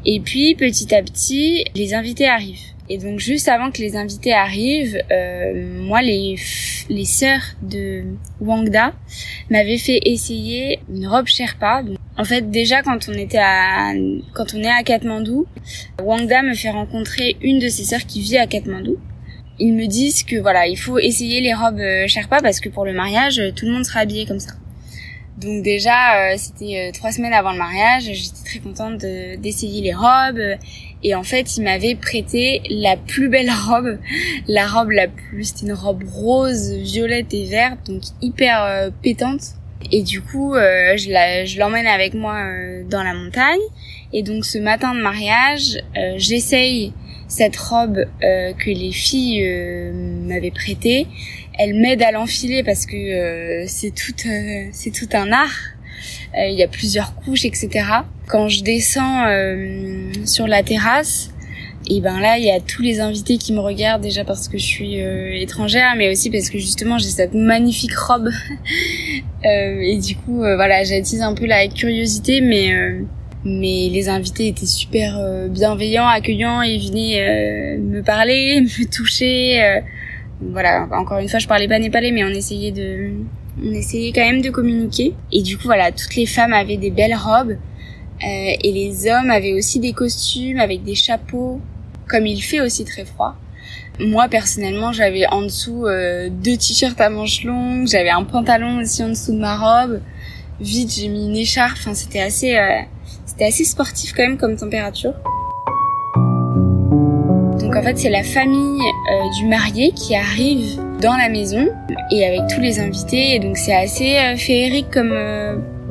Et 0.05 0.21
puis 0.21 0.55
petit 0.55 0.95
à 0.95 1.03
petit, 1.03 1.65
les 1.75 1.95
invités 1.95 2.27
arrivent. 2.27 2.59
Et 2.89 2.99
donc 2.99 3.21
juste 3.21 3.47
avant 3.47 3.71
que 3.71 3.79
les 3.79 3.97
invités 3.97 4.33
arrivent, 4.33 5.01
euh, 5.13 5.83
moi 5.83 6.03
les 6.03 6.35
les 6.89 7.05
sœurs 7.05 7.45
de 7.63 8.03
Wangda 8.41 8.93
m'avaient 9.49 9.79
fait 9.79 10.01
essayer 10.05 10.81
une 10.93 11.07
robe 11.07 11.29
Sherpa. 11.29 11.85
en 12.19 12.25
fait 12.25 12.51
déjà 12.51 12.83
quand 12.83 13.09
on 13.09 13.13
était 13.13 13.39
à 13.39 13.93
quand 14.35 14.55
on 14.55 14.59
est 14.59 14.71
à 14.71 14.83
Katmandou, 14.83 15.47
Wangda 16.03 16.43
me 16.43 16.55
fait 16.55 16.71
rencontrer 16.71 17.37
une 17.43 17.61
de 17.61 17.69
ses 17.69 17.85
sœurs 17.85 18.07
qui 18.07 18.23
vit 18.23 18.39
à 18.39 18.49
Katmandou 18.49 18.97
ils 19.61 19.75
me 19.75 19.87
disent 19.87 20.25
que 20.25 20.37
voilà, 20.37 20.67
il 20.67 20.77
faut 20.77 20.99
essayer 20.99 21.41
les 21.41 21.55
robes 21.55 21.79
euh, 21.79 22.09
Sherpa 22.09 22.41
parce 22.41 22.61
que 22.61 22.71
pour 22.71 22.87
le 22.87 22.95
mariage, 22.95 23.39
euh, 23.39 23.53
tout 23.55 23.67
le 23.67 23.73
monde 23.73 23.85
sera 23.85 24.01
habillé 24.01 24.27
comme 24.27 24.41
ça. 24.41 24.53
Donc 25.37 25.63
déjà, 25.63 26.33
euh, 26.33 26.35
c'était 26.37 26.91
trois 26.93 27.13
semaines 27.13 27.33
avant 27.33 27.53
le 27.53 27.59
mariage, 27.59 28.05
j'étais 28.05 28.45
très 28.45 28.59
contente 28.59 28.99
d'essayer 28.99 29.81
les 29.81 29.95
robes. 29.95 30.59
Et 31.03 31.15
en 31.15 31.23
fait, 31.23 31.57
ils 31.57 31.63
m'avaient 31.63 31.95
prêté 31.95 32.63
la 32.69 32.97
plus 32.97 33.29
belle 33.29 33.51
robe, 33.69 33.99
la 34.49 34.67
robe 34.67 34.91
la 34.91 35.09
plus, 35.09 35.45
c'était 35.45 35.67
une 35.67 35.73
robe 35.73 36.05
rose, 36.11 36.73
violette 36.73 37.33
et 37.33 37.45
verte, 37.47 37.87
donc 37.87 38.03
hyper 38.21 38.91
pétante. 39.03 39.41
Et 39.93 40.03
du 40.03 40.21
coup, 40.21 40.55
je 40.55 41.59
l'emmène 41.59 41.87
avec 41.87 42.13
moi 42.13 42.37
dans 42.91 43.03
la 43.03 43.15
montagne. 43.15 43.61
Et 44.13 44.23
donc 44.23 44.45
ce 44.45 44.59
matin 44.59 44.95
de 44.95 45.01
mariage, 45.01 45.79
j'essaye 46.17 46.93
cette 47.31 47.57
robe 47.57 48.05
euh, 48.23 48.53
que 48.53 48.71
les 48.71 48.93
filles 48.93 49.43
euh, 49.47 49.93
m'avaient 50.27 50.51
prêtée. 50.51 51.07
Elle 51.59 51.75
m'aide 51.75 52.03
à 52.03 52.13
l'enfiler 52.13 52.63
parce 52.63 52.85
que 52.85 52.97
euh, 52.97 53.65
c'est 53.67 53.95
tout 53.95 54.13
c'est 54.73 54.91
tout 54.91 55.09
un 55.15 55.33
art. 55.33 55.59
il 56.35 56.55
y 56.55 56.63
a 56.63 56.69
plusieurs 56.69 57.15
couches, 57.15 57.45
etc. 57.45 57.69
Quand 58.27 58.49
je 58.49 58.63
descends 58.63 59.27
sur 60.27 60.47
la 60.47 60.63
terrasse, 60.63 61.31
et 61.89 62.01
ben 62.01 62.21
là, 62.21 62.39
il 62.39 62.45
y 62.45 62.51
a 62.51 62.61
tous 62.61 62.83
les 62.83 63.01
invités 63.01 63.39
qui 63.39 63.53
me 63.53 63.61
regardent 63.61 64.03
déjà 64.03 64.25
parce 64.25 64.49
que 64.49 64.59
je 64.59 64.65
suis 64.65 65.03
euh, 65.03 65.33
étrangère, 65.33 65.95
mais 65.97 66.11
aussi 66.11 66.31
parce 66.31 66.51
que 66.51 66.59
justement 66.59 66.99
j'ai 66.99 67.09
cette 67.09 67.35
magnifique 67.35 67.95
robe. 67.95 68.29
euh, 69.45 69.81
et 69.81 69.99
du 69.99 70.15
coup, 70.17 70.43
euh, 70.43 70.57
voilà, 70.57 70.85
j'attise 70.85 71.23
un 71.23 71.35
peu 71.35 71.47
la 71.47 71.69
curiosité, 71.69 72.43
mais 72.43 72.73
euh, 72.75 73.03
mais 73.45 73.89
les 73.91 74.09
invités 74.09 74.49
étaient 74.49 74.67
super 74.67 75.19
bienveillants, 75.49 76.07
accueillants, 76.07 76.63
ils 76.63 76.89
venaient 76.89 77.79
me 77.79 78.03
parler, 78.03 78.61
me 78.63 78.85
toucher. 78.85 79.81
voilà, 80.41 80.87
encore 80.93 81.19
une 81.19 81.29
fois, 81.29 81.39
je 81.39 81.49
parlais 81.49 81.69
pas 81.69 81.79
népalais, 81.79 82.13
mais 82.13 82.25
on 82.25 82.29
essayait 82.29 82.73
de, 82.73 83.13
on 83.63 83.73
essayait 83.73 84.13
quand 84.13 84.25
même 84.25 84.43
de 84.43 84.51
communiquer. 84.51 85.15
Et 85.33 85.43
du 85.43 85.57
coup, 85.57 85.65
voilà, 85.65 85.93
toutes 85.93 86.17
les 86.17 86.27
femmes 86.27 86.53
avaient 86.53 86.77
des 86.77 86.91
belles 86.91 87.17
robes. 87.17 87.57
Euh, 88.23 88.53
et 88.63 88.73
les 88.73 89.11
hommes 89.11 89.31
avaient 89.31 89.55
aussi 89.55 89.81
des 89.81 89.93
costumes 89.93 90.61
avec 90.61 90.83
des 90.83 90.95
chapeaux, 90.95 91.61
comme 92.07 92.27
il 92.27 92.43
fait 92.43 92.61
aussi 92.61 92.85
très 92.85 93.05
froid. 93.05 93.35
Moi 93.99 94.29
personnellement, 94.29 94.93
j'avais 94.93 95.27
en 95.27 95.43
dessous 95.43 95.87
euh, 95.87 96.29
deux 96.31 96.57
t-shirts 96.57 97.01
à 97.01 97.09
manches 97.11 97.45
longues, 97.45 97.87
j'avais 97.87 98.11
un 98.11 98.25
pantalon 98.25 98.81
aussi 98.81 99.03
en 99.03 99.11
dessous 99.11 99.33
de 99.33 99.39
ma 99.39 99.57
robe. 99.57 100.01
Vite, 100.61 100.93
j'ai 100.95 101.09
mis 101.09 101.27
une 101.29 101.37
écharpe. 101.37 101.79
Enfin, 101.79 101.95
c'était 101.95 102.21
assez, 102.21 102.57
euh, 102.57 102.81
c'était 103.31 103.47
assez 103.47 103.65
sportif 103.65 104.13
quand 104.15 104.23
même 104.23 104.39
comme 104.39 104.57
température. 104.57 105.15
Donc 107.61 107.77
en 107.77 107.83
fait, 107.83 107.99
c'est 107.99 108.11
la 108.11 108.25
famille 108.25 108.83
du 109.39 109.47
marié 109.47 109.93
qui 109.93 110.15
arrive 110.17 110.81
dans 111.01 111.17
la 111.17 111.29
maison 111.29 111.69
et 112.11 112.27
avec 112.27 112.41
tous 112.53 112.61
les 112.61 112.81
invités. 112.81 113.37
Et 113.37 113.39
donc 113.39 113.57
c'est 113.57 113.75
assez 113.75 114.17
féerique 114.37 114.91
comme 114.91 115.13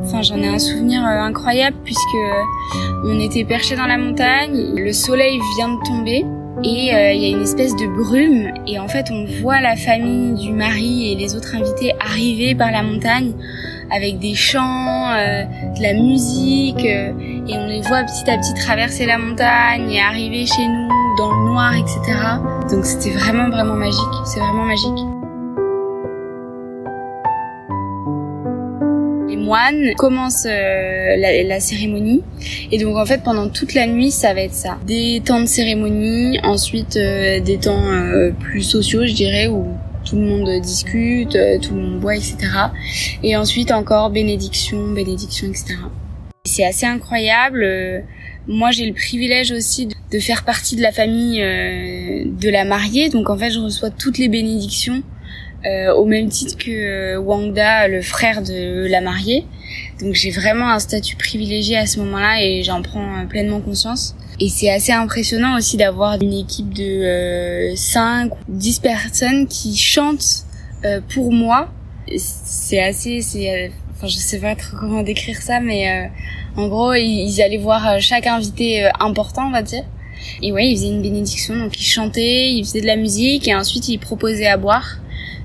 Enfin, 0.02 0.22
j'en 0.22 0.38
ai 0.38 0.48
un 0.48 0.60
souvenir 0.60 1.04
euh, 1.04 1.22
incroyable 1.22 1.78
puisque 1.84 2.00
euh, 2.16 3.04
on 3.06 3.20
était 3.20 3.44
perché 3.44 3.76
dans 3.76 3.86
la 3.86 3.98
montagne, 3.98 4.76
le 4.76 4.94
soleil 4.94 5.40
vient 5.58 5.76
de 5.76 5.84
tomber 5.86 6.26
et 6.64 6.94
euh, 6.94 7.12
il 7.14 7.22
y 7.22 7.26
a 7.26 7.30
une 7.30 7.44
espèce 7.44 7.76
de 7.76 7.88
brume 7.88 8.54
et 8.68 8.80
en 8.80 8.88
fait 8.88 9.08
on 9.12 9.26
voit 9.42 9.62
la 9.62 9.76
famille 9.76 10.34
du 10.34 10.52
mari 10.52 11.12
et 11.12 11.16
les 11.16 11.36
autres 11.36 11.56
invités 11.56 11.94
arriver 12.00 12.56
par 12.56 12.72
la 12.72 12.84
montagne 12.84 13.34
avec 13.92 14.20
des 14.20 14.36
chants, 14.36 15.10
de 15.10 15.82
la 15.82 15.94
musique 15.94 16.86
et 16.86 17.58
on 17.58 17.66
les 17.66 17.82
voit 17.82 18.04
petit 18.04 18.30
à 18.30 18.38
petit 18.38 18.54
traverser 18.54 19.08
la 19.08 19.18
montagne 19.18 19.90
et 19.92 20.00
arriver 20.00 20.46
chez 20.46 20.68
nous 20.68 20.90
dans 21.18 21.34
le 21.34 21.50
noir, 21.50 21.74
etc. 21.74 22.00
Donc 22.72 22.86
c'était 22.86 23.12
vraiment 23.18 23.50
vraiment 23.50 23.76
magique, 23.76 24.00
c'est 24.26 24.40
vraiment 24.40 24.66
magique. 24.66 25.19
Moine 29.50 29.96
commence 29.96 30.46
euh, 30.46 31.16
la, 31.18 31.60
cérémonie. 31.60 32.22
Et 32.72 32.78
donc 32.78 32.96
en 32.98 33.06
fait 33.06 33.24
pendant 33.24 33.50
toute 33.50 33.74
la 33.74 33.88
nuit 33.88 34.12
ça 34.12 34.34
va 34.36 34.42
être 34.42 34.54
ça. 34.54 34.78
Des 34.86 35.22
temps 35.26 35.42
de 35.42 35.48
cérémonie, 35.48 36.40
ensuite 36.44 36.98
euh, 36.98 37.40
des 37.40 37.58
temps 37.58 37.88
euh, 37.92 38.32
plus 38.32 38.62
sociaux 38.62 39.08
je 39.08 39.14
dirais 39.14 39.48
où 39.48 39.66
tout 40.06 40.16
le 40.16 40.22
monde 40.22 40.62
discute, 40.62 41.38
tout 41.62 41.74
le 41.76 41.82
monde 41.82 42.00
boit, 42.00 42.16
etc. 42.16 42.38
Et 43.24 43.36
ensuite 43.36 43.72
encore 43.72 44.12
bénédiction, 44.12 44.92
bénédiction, 44.92 45.48
etc. 45.48 45.76
C'est 46.46 46.66
assez 46.66 46.86
incroyable. 46.86 47.68
Moi, 48.48 48.72
j'ai 48.72 48.88
le 48.88 48.94
privilège 48.94 49.52
aussi 49.52 49.88
de 49.88 50.20
faire 50.20 50.46
partie 50.46 50.76
de 50.78 50.82
la 50.82 50.92
famille 50.92 51.42
de 51.42 52.50
la 52.50 52.64
mariée, 52.64 53.10
donc 53.10 53.30
en 53.30 53.38
fait, 53.38 53.52
je 53.52 53.60
reçois 53.60 53.92
toutes 53.92 54.18
les 54.18 54.30
bénédictions 54.30 55.04
euh, 55.66 55.94
au 55.94 56.06
même 56.06 56.30
titre 56.30 56.58
que 56.58 56.72
euh, 56.72 57.20
Wangda, 57.20 57.90
le 57.90 58.02
frère 58.02 58.42
de 58.42 58.88
la 58.88 59.02
mariée. 59.02 59.46
Donc 60.00 60.14
j'ai 60.14 60.32
vraiment 60.32 60.70
un 60.70 60.80
statut 60.80 61.18
privilégié 61.18 61.76
à 61.76 61.86
ce 61.86 62.00
moment-là 62.00 62.42
et 62.42 62.64
j'en 62.64 62.82
prends 62.82 63.18
euh, 63.18 63.26
pleinement 63.26 63.60
conscience. 63.60 64.16
Et 64.40 64.48
c'est 64.48 64.72
assez 64.72 64.94
impressionnant 64.94 65.58
aussi 65.58 65.76
d'avoir 65.76 66.22
une 66.22 66.32
équipe 66.32 66.74
de 66.74 67.74
5 67.76 68.32
ou 68.32 68.38
10 68.48 68.80
personnes 68.80 69.48
qui 69.48 69.76
chantent 69.76 70.46
pour 71.14 71.34
moi. 71.34 71.70
C'est 72.16 72.82
assez, 72.82 73.22
c'est, 73.22 73.70
enfin 73.92 74.08
je 74.08 74.16
sais 74.16 74.40
pas 74.40 74.56
trop 74.56 74.78
comment 74.80 75.04
décrire 75.04 75.42
ça, 75.42 75.60
mais 75.60 76.10
en 76.56 76.70
gros 76.70 76.94
ils, 76.94 77.42
allaient 77.42 77.58
voir 77.58 78.00
chaque 78.00 78.28
invité 78.28 78.90
important, 79.02 79.48
on 79.48 79.52
va 79.52 79.62
dire. 79.62 79.84
Et 80.42 80.54
ouais, 80.54 80.70
ils 80.70 80.78
faisaient 80.78 80.88
une 80.88 81.02
bénédiction, 81.02 81.58
donc 81.58 81.78
ils 81.78 81.84
chantaient, 81.84 82.50
ils 82.50 82.64
faisaient 82.64 82.80
de 82.80 82.88
la 82.88 82.96
musique 82.96 83.46
et 83.46 83.56
ensuite 83.56 83.90
ils 83.90 84.00
proposaient 84.00 84.48
à 84.48 84.56
boire. 84.56 85.00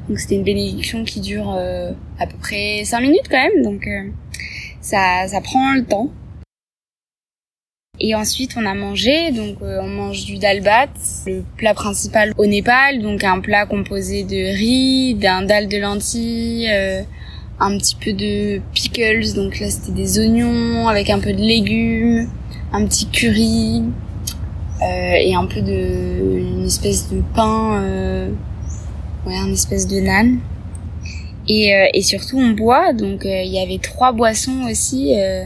Donc 0.08 0.18
c'était 0.18 0.34
une 0.34 0.44
bénédiction 0.44 1.04
qui 1.04 1.20
dure 1.20 1.54
euh, 1.56 1.92
à 2.18 2.26
peu 2.26 2.36
près 2.36 2.82
5 2.84 3.00
minutes 3.00 3.26
quand 3.30 3.42
même, 3.42 3.62
donc 3.62 3.86
euh, 3.86 4.10
ça, 4.80 5.26
ça 5.28 5.40
prend 5.40 5.74
le 5.74 5.84
temps. 5.84 6.10
Et 8.00 8.14
ensuite 8.14 8.54
on 8.58 8.66
a 8.66 8.74
mangé, 8.74 9.30
donc 9.30 9.62
euh, 9.62 9.78
on 9.80 9.88
mange 9.88 10.24
du 10.24 10.36
dalbat, 10.36 10.88
le 11.26 11.42
plat 11.56 11.72
principal 11.72 12.32
au 12.36 12.44
Népal, 12.44 13.00
donc 13.00 13.24
un 13.24 13.40
plat 13.40 13.64
composé 13.64 14.24
de 14.24 14.54
riz, 14.54 15.14
d'un 15.14 15.42
dal 15.42 15.68
de 15.68 15.78
lentilles, 15.78 16.68
un 17.60 17.78
petit 17.78 17.96
peu 17.96 18.12
de 18.12 18.60
pickles, 18.74 19.34
donc 19.34 19.58
là 19.58 19.70
c'était 19.70 19.92
des 19.92 20.18
oignons 20.18 20.86
avec 20.88 21.08
un 21.08 21.20
peu 21.20 21.32
de 21.32 21.40
légumes, 21.40 22.28
un 22.72 22.84
petit 22.84 23.06
curry 23.06 23.84
et 24.82 25.34
un 25.34 25.46
peu 25.46 25.62
de 25.62 26.40
une 26.40 26.66
espèce 26.66 27.08
de 27.10 27.22
pain 27.34 27.80
ouais, 29.26 29.36
un 29.36 29.52
espèce 29.52 29.86
de 29.86 30.00
nan. 30.00 30.40
Et, 31.48 31.74
euh, 31.74 31.86
et 31.92 32.02
surtout, 32.02 32.38
on 32.38 32.50
boit. 32.50 32.92
Donc, 32.92 33.24
euh, 33.24 33.42
il 33.42 33.52
y 33.52 33.58
avait 33.58 33.78
trois 33.78 34.12
boissons 34.12 34.64
aussi. 34.70 35.14
Euh, 35.16 35.44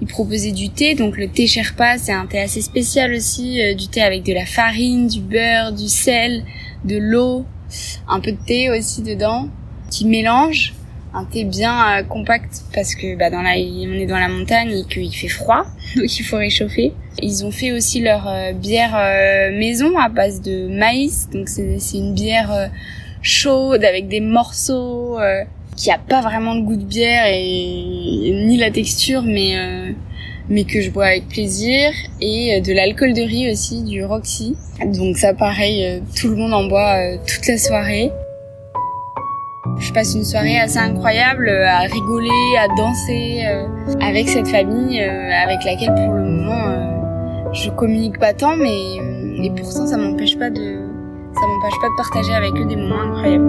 ils 0.00 0.06
proposaient 0.06 0.52
du 0.52 0.70
thé. 0.70 0.94
Donc, 0.94 1.16
le 1.16 1.28
thé 1.28 1.46
Sherpa, 1.46 1.98
c'est 1.98 2.12
un 2.12 2.26
thé 2.26 2.40
assez 2.40 2.60
spécial 2.60 3.12
aussi. 3.12 3.60
du 3.76 3.88
thé 3.88 4.02
avec 4.02 4.24
de 4.24 4.32
la 4.32 4.46
farine, 4.46 5.08
du 5.08 5.20
beurre, 5.20 5.72
du 5.72 5.88
sel, 5.88 6.44
de 6.84 6.96
l'eau, 6.96 7.44
un 8.08 8.20
peu 8.20 8.32
de 8.32 8.38
thé 8.46 8.70
aussi 8.70 9.02
dedans, 9.02 9.48
qui 9.90 10.06
mélange. 10.06 10.74
Un 11.14 11.24
thé 11.24 11.44
bien 11.44 12.02
compact 12.06 12.64
parce 12.74 12.94
que 12.94 13.16
bah, 13.16 13.30
dans 13.30 13.40
la, 13.40 13.52
on 13.52 13.94
est 13.94 14.06
dans 14.06 14.18
la 14.18 14.28
montagne 14.28 14.70
et 14.70 14.84
qu'il 14.84 15.12
fait 15.12 15.28
froid, 15.28 15.64
donc 15.96 16.18
il 16.18 16.22
faut 16.22 16.36
réchauffer. 16.36 16.92
Ils 17.22 17.44
ont 17.44 17.50
fait 17.50 17.72
aussi 17.72 18.00
leur 18.00 18.30
bière 18.54 18.92
maison 19.52 19.98
à 19.98 20.08
base 20.08 20.42
de 20.42 20.68
maïs. 20.68 21.28
Donc, 21.32 21.48
c'est 21.48 21.78
une 21.94 22.14
bière 22.14 22.70
chaude 23.22 23.84
avec 23.84 24.08
des 24.08 24.20
morceaux 24.20 25.18
euh, 25.18 25.42
qui 25.76 25.90
a 25.90 25.98
pas 25.98 26.20
vraiment 26.20 26.54
le 26.54 26.62
goût 26.62 26.76
de 26.76 26.84
bière 26.84 27.24
et, 27.26 28.44
ni 28.46 28.56
la 28.56 28.70
texture 28.70 29.22
mais 29.22 29.56
euh, 29.56 29.92
mais 30.50 30.64
que 30.64 30.80
je 30.80 30.90
bois 30.90 31.06
avec 31.06 31.28
plaisir. 31.28 31.90
Et 32.20 32.54
euh, 32.56 32.60
de 32.60 32.72
l'alcool 32.72 33.12
de 33.12 33.22
riz 33.22 33.50
aussi 33.50 33.82
du 33.82 34.04
Roxy. 34.04 34.56
Donc 34.84 35.16
ça 35.18 35.34
pareil 35.34 36.02
tout 36.18 36.28
le 36.28 36.36
monde 36.36 36.54
en 36.54 36.64
boit 36.64 37.18
toute 37.26 37.46
la 37.46 37.58
soirée. 37.58 38.10
Je 39.78 39.92
passe 39.92 40.14
une 40.14 40.24
soirée 40.24 40.58
assez 40.58 40.78
incroyable 40.78 41.48
à 41.48 41.80
rigoler, 41.80 42.56
à 42.58 42.68
danser 42.74 43.44
avec 44.00 44.28
cette 44.28 44.48
famille 44.48 45.00
avec 45.00 45.62
laquelle 45.64 45.94
pour 45.94 46.14
le 46.14 46.22
moment 46.22 47.52
je 47.52 47.70
communique 47.70 48.18
pas 48.18 48.34
tant 48.34 48.56
mais 48.56 48.96
et 49.44 49.50
pourtant 49.50 49.86
ça 49.86 49.96
m'empêche 49.96 50.38
pas 50.38 50.50
de 50.50 50.87
ça 51.40 51.46
m'empêche 51.46 51.78
pas 51.80 51.88
de 51.88 51.96
partager 51.96 52.34
avec 52.34 52.54
eux 52.54 52.64
des 52.64 52.76
moments 52.76 53.00
incroyables. 53.00 53.44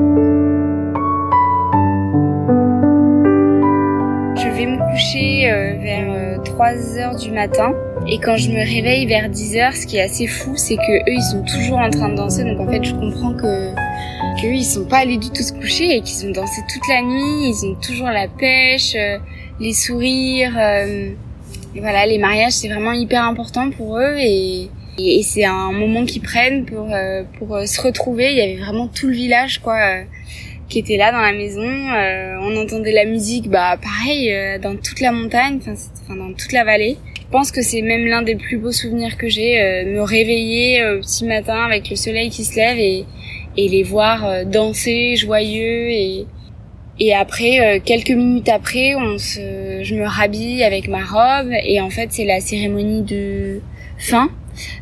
Je 4.36 4.48
vais 4.48 4.66
me 4.68 4.92
coucher 4.92 5.52
euh, 5.52 5.74
vers 5.82 6.44
3 6.44 6.68
euh, 6.68 6.98
heures 6.98 7.16
du 7.16 7.32
matin. 7.32 7.74
Et 8.08 8.20
quand 8.20 8.38
je 8.38 8.50
me 8.50 8.60
réveille 8.60 9.06
vers 9.08 9.30
10 9.30 9.58
heures, 9.58 9.74
ce 9.74 9.86
qui 9.88 9.98
est 9.98 10.02
assez 10.02 10.28
fou, 10.28 10.54
c'est 10.56 10.76
que 10.76 11.10
eux 11.10 11.14
ils 11.14 11.22
sont 11.22 11.44
toujours 11.44 11.80
en 11.80 11.90
train 11.90 12.10
de 12.10 12.16
danser. 12.16 12.44
Donc 12.44 12.60
en 12.60 12.72
fait 12.72 12.84
je 12.84 12.94
comprends 12.94 13.34
que 13.34 13.74
qu'eux 14.42 14.54
ils 14.54 14.64
sont 14.64 14.86
pas 14.86 15.00
allés 15.00 15.18
du 15.18 15.30
tout 15.30 15.42
se 15.42 15.54
coucher 15.54 15.98
et 15.98 16.02
qu'ils 16.02 16.28
ont 16.28 16.32
dansé 16.32 16.62
toute 16.72 16.88
la 16.88 17.02
nuit, 17.02 17.50
ils 17.50 17.66
ont 17.66 17.76
toujours 17.76 18.10
la 18.10 18.28
pêche, 18.28 18.96
euh, 18.96 19.18
les 19.60 19.74
sourires 19.74 20.58
et 21.76 21.82
voilà, 21.82 22.06
les 22.06 22.18
mariages 22.18 22.54
c'est 22.54 22.68
vraiment 22.68 22.94
hyper 22.94 23.24
important 23.24 23.70
pour 23.72 23.98
eux. 23.98 24.16
Et 24.18 24.70
et, 25.00 25.24
c'est 25.24 25.46
un 25.46 25.72
moment 25.72 26.06
qu'ils 26.06 26.22
prennent 26.22 26.66
pour 26.66 26.94
euh, 26.94 27.24
pour 27.38 27.56
euh, 27.56 27.66
se 27.66 27.82
retrouver. 27.82 28.32
Il 28.32 28.38
y 28.38 28.42
avait 28.42 28.58
vraiment 28.58 28.88
tout 28.88 29.08
le 29.08 29.14
village 29.14 29.60
quoi 29.60 29.78
euh, 29.78 30.04
qui 30.68 30.80
était 30.80 30.98
là 30.98 31.12
dans 31.12 31.22
la 31.22 31.32
maison. 31.32 31.64
on 31.64 32.56
entendait 32.56 32.92
la 32.92 33.06
musique, 33.06 33.50
bah 33.50 33.78
pareil 33.82 34.32
dans 34.62 34.76
toute 34.76 35.00
la 35.00 35.12
montagne, 35.12 35.60
enfin 35.64 36.16
dans 36.16 36.32
toute 36.34 36.52
la 36.52 36.64
vallée. 36.64 36.98
Je 37.16 37.32
pense 37.32 37.52
que 37.52 37.64
c'est 37.64 37.82
même 37.82 38.06
l'un 38.06 38.22
des 38.22 38.36
plus 38.36 38.58
beaux 38.58 38.72
souvenirs 38.72 39.18
que 39.18 39.30
j'ai, 39.30 39.84
me 39.86 40.02
réveiller 40.02 40.86
au 40.86 41.00
petit 41.00 41.26
matin 41.26 41.66
avec 41.66 41.90
le 41.90 41.96
soleil 41.96 42.30
qui 42.30 42.44
se 42.44 42.56
lève 42.56 42.78
et, 42.78 43.06
et 43.58 43.68
les 43.68 43.82
voir 43.82 44.46
danser 44.46 45.16
joyeux 45.16 45.90
et, 45.90 46.28
et 47.00 47.16
après, 47.16 47.82
quelques 47.84 48.12
minutes 48.12 48.50
après, 48.50 48.94
on 48.94 49.18
se, 49.18 49.80
je 49.82 49.96
me 49.96 50.06
rhabille 50.06 50.64
avec 50.64 50.88
ma 50.88 51.04
robe 51.04 51.52
et 51.64 51.82
en 51.82 51.90
fait 51.90 52.10
c'est 52.12 52.26
la 52.26 52.42
cérémonie 52.42 53.02
de 53.02 53.60
fin 53.98 54.30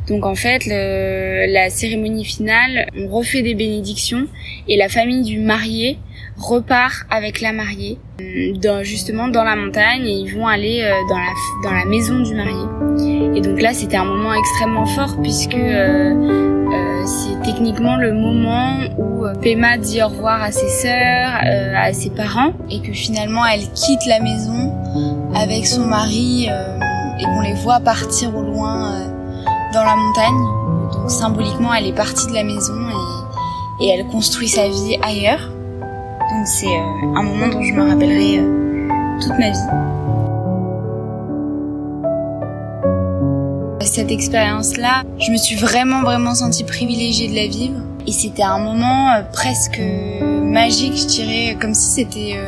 donc 0.07 0.25
en 0.25 0.35
fait, 0.35 0.65
le, 0.65 1.51
la 1.51 1.69
cérémonie 1.69 2.25
finale, 2.25 2.87
on 2.97 3.07
refait 3.07 3.41
des 3.41 3.55
bénédictions 3.55 4.27
et 4.67 4.77
la 4.77 4.89
famille 4.89 5.23
du 5.23 5.39
marié 5.39 5.97
repart 6.37 7.05
avec 7.09 7.41
la 7.41 7.51
mariée 7.51 7.97
dans, 8.61 8.83
justement 8.83 9.27
dans 9.27 9.43
la 9.43 9.55
montagne 9.55 10.05
et 10.05 10.19
ils 10.19 10.35
vont 10.35 10.47
aller 10.47 10.87
dans 11.09 11.17
la 11.17 11.33
dans 11.63 11.71
la 11.71 11.85
maison 11.85 12.19
du 12.19 12.35
marié. 12.35 13.35
Et 13.35 13.41
donc 13.41 13.61
là 13.61 13.73
c'était 13.73 13.97
un 13.97 14.05
moment 14.05 14.33
extrêmement 14.33 14.85
fort 14.85 15.17
puisque 15.21 15.57
c'est 17.05 17.41
techniquement 17.43 17.95
le 17.95 18.13
moment 18.13 18.79
où 18.97 19.25
Pema 19.41 19.77
dit 19.77 20.01
au 20.03 20.09
revoir 20.09 20.41
à 20.43 20.51
ses 20.51 20.69
sœurs, 20.69 21.39
à 21.75 21.91
ses 21.93 22.09
parents 22.11 22.53
et 22.69 22.81
que 22.81 22.93
finalement 22.93 23.45
elle 23.45 23.67
quitte 23.73 24.05
la 24.07 24.19
maison 24.19 24.73
avec 25.33 25.65
son 25.65 25.85
mari 25.85 26.49
et 27.19 27.23
qu'on 27.23 27.41
les 27.41 27.53
voit 27.53 27.79
partir 27.79 28.35
au 28.35 28.41
loin 28.41 28.93
dans 29.73 29.83
la 29.83 29.95
montagne. 29.95 30.91
Donc 30.93 31.09
symboliquement, 31.09 31.73
elle 31.73 31.87
est 31.87 31.95
partie 31.95 32.27
de 32.27 32.33
la 32.33 32.43
maison 32.43 32.73
et, 33.79 33.89
elle 33.89 34.07
construit 34.07 34.47
sa 34.47 34.67
vie 34.67 34.97
ailleurs. 35.01 35.49
Donc 35.79 36.45
c'est 36.45 36.67
euh, 36.67 37.15
un 37.15 37.23
moment 37.23 37.47
dont 37.47 37.61
je 37.61 37.73
me 37.73 37.87
rappellerai 37.87 38.39
euh, 38.39 38.87
toute 39.21 39.37
ma 39.37 39.51
vie. 39.51 39.57
Cette 43.81 44.11
expérience-là, 44.11 45.03
je 45.17 45.31
me 45.31 45.37
suis 45.37 45.55
vraiment 45.55 46.03
vraiment 46.03 46.35
sentie 46.35 46.63
privilégiée 46.63 47.29
de 47.29 47.35
la 47.35 47.47
vivre. 47.47 47.79
Et 48.05 48.11
c'était 48.11 48.43
un 48.43 48.59
moment 48.59 49.11
euh, 49.11 49.21
presque 49.33 49.81
magique, 50.43 50.95
je 50.95 51.07
dirais, 51.07 51.57
comme 51.59 51.73
si 51.73 51.89
c'était 51.89 52.39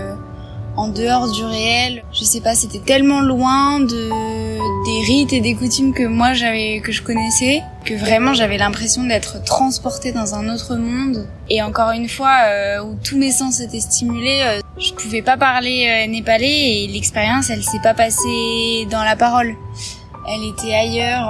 en 0.77 0.89
dehors 0.89 1.31
du 1.31 1.43
réel. 1.43 2.03
Je 2.11 2.23
sais 2.23 2.41
pas, 2.41 2.55
c'était 2.55 2.79
tellement 2.79 3.21
loin 3.21 3.79
de 3.79 4.09
des 4.89 5.01
rites 5.01 5.33
et 5.33 5.41
des 5.41 5.53
coutumes 5.53 5.93
que 5.93 6.03
moi 6.03 6.33
j'avais 6.33 6.79
que 6.79 6.91
je 6.91 7.03
connaissais 7.03 7.61
que 7.85 7.93
vraiment 7.93 8.33
j'avais 8.33 8.57
l'impression 8.57 9.03
d'être 9.03 9.43
transportée 9.43 10.11
dans 10.11 10.33
un 10.33 10.49
autre 10.49 10.75
monde. 10.77 11.27
Et 11.49 11.61
encore 11.61 11.91
une 11.91 12.09
fois 12.09 12.35
euh, 12.47 12.83
où 12.83 12.95
tous 13.03 13.17
mes 13.17 13.31
sens 13.31 13.59
étaient 13.59 13.81
stimulés 13.81 14.41
euh, 14.43 14.59
je 14.79 14.91
pouvais 14.93 15.21
pas 15.21 15.37
parler 15.37 15.87
euh, 15.87 16.11
népalais 16.11 16.83
et 16.83 16.87
l'expérience 16.87 17.51
elle 17.51 17.63
s'est 17.63 17.81
pas 17.83 17.93
passée 17.93 18.87
dans 18.89 19.03
la 19.03 19.15
parole. 19.15 19.53
Elle 20.27 20.43
était 20.43 20.73
ailleurs 20.73 21.27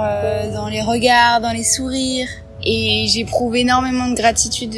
dans 0.54 0.68
les 0.68 0.82
regards 0.82 1.40
dans 1.40 1.52
les 1.52 1.64
sourires. 1.64 2.28
Et 2.62 3.06
j'éprouve 3.08 3.56
énormément 3.56 4.08
de 4.08 4.14
gratitude 4.14 4.76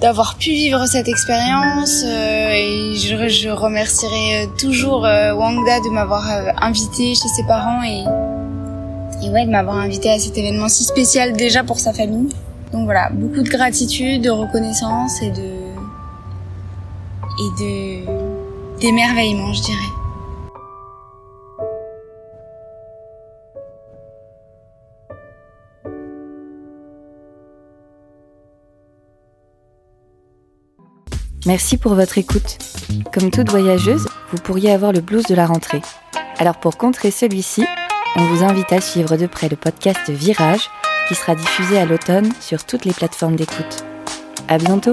d'avoir 0.00 0.36
pu 0.36 0.50
vivre 0.50 0.86
cette 0.86 1.08
expérience 1.08 2.02
euh, 2.04 2.52
et 2.52 2.94
je, 2.94 3.28
je, 3.28 3.48
remercierai 3.48 4.44
euh, 4.44 4.46
toujours 4.58 5.04
euh, 5.04 5.34
Wangda 5.34 5.80
de 5.80 5.90
m'avoir 5.90 6.24
invité 6.62 7.14
chez 7.14 7.28
ses 7.28 7.42
parents 7.44 7.82
et, 7.82 8.04
et 9.26 9.30
ouais 9.30 9.44
de 9.44 9.50
m'avoir 9.50 9.76
invité 9.76 10.10
à 10.10 10.18
cet 10.18 10.38
événement 10.38 10.68
si 10.68 10.84
spécial 10.84 11.32
déjà 11.32 11.64
pour 11.64 11.80
sa 11.80 11.92
famille. 11.92 12.28
Donc 12.72 12.84
voilà, 12.84 13.08
beaucoup 13.10 13.42
de 13.42 13.48
gratitude, 13.48 14.22
de 14.22 14.30
reconnaissance 14.30 15.20
et 15.22 15.30
de 15.30 15.68
et 17.40 17.62
de 17.62 18.80
d'émerveillement, 18.80 19.52
je 19.52 19.62
dirais. 19.62 19.97
Merci 31.48 31.78
pour 31.78 31.94
votre 31.94 32.18
écoute. 32.18 32.58
Comme 33.10 33.30
toute 33.30 33.48
voyageuse, 33.48 34.06
vous 34.30 34.36
pourriez 34.36 34.70
avoir 34.70 34.92
le 34.92 35.00
blues 35.00 35.24
de 35.24 35.34
la 35.34 35.46
rentrée. 35.46 35.80
Alors 36.36 36.60
pour 36.60 36.76
contrer 36.76 37.10
celui-ci, 37.10 37.64
on 38.16 38.24
vous 38.26 38.44
invite 38.44 38.70
à 38.70 38.82
suivre 38.82 39.16
de 39.16 39.26
près 39.26 39.48
le 39.48 39.56
podcast 39.56 40.10
Virage 40.10 40.68
qui 41.08 41.14
sera 41.14 41.34
diffusé 41.34 41.78
à 41.78 41.86
l'automne 41.86 42.30
sur 42.38 42.66
toutes 42.66 42.84
les 42.84 42.92
plateformes 42.92 43.36
d'écoute. 43.36 43.86
À 44.46 44.58
bientôt! 44.58 44.92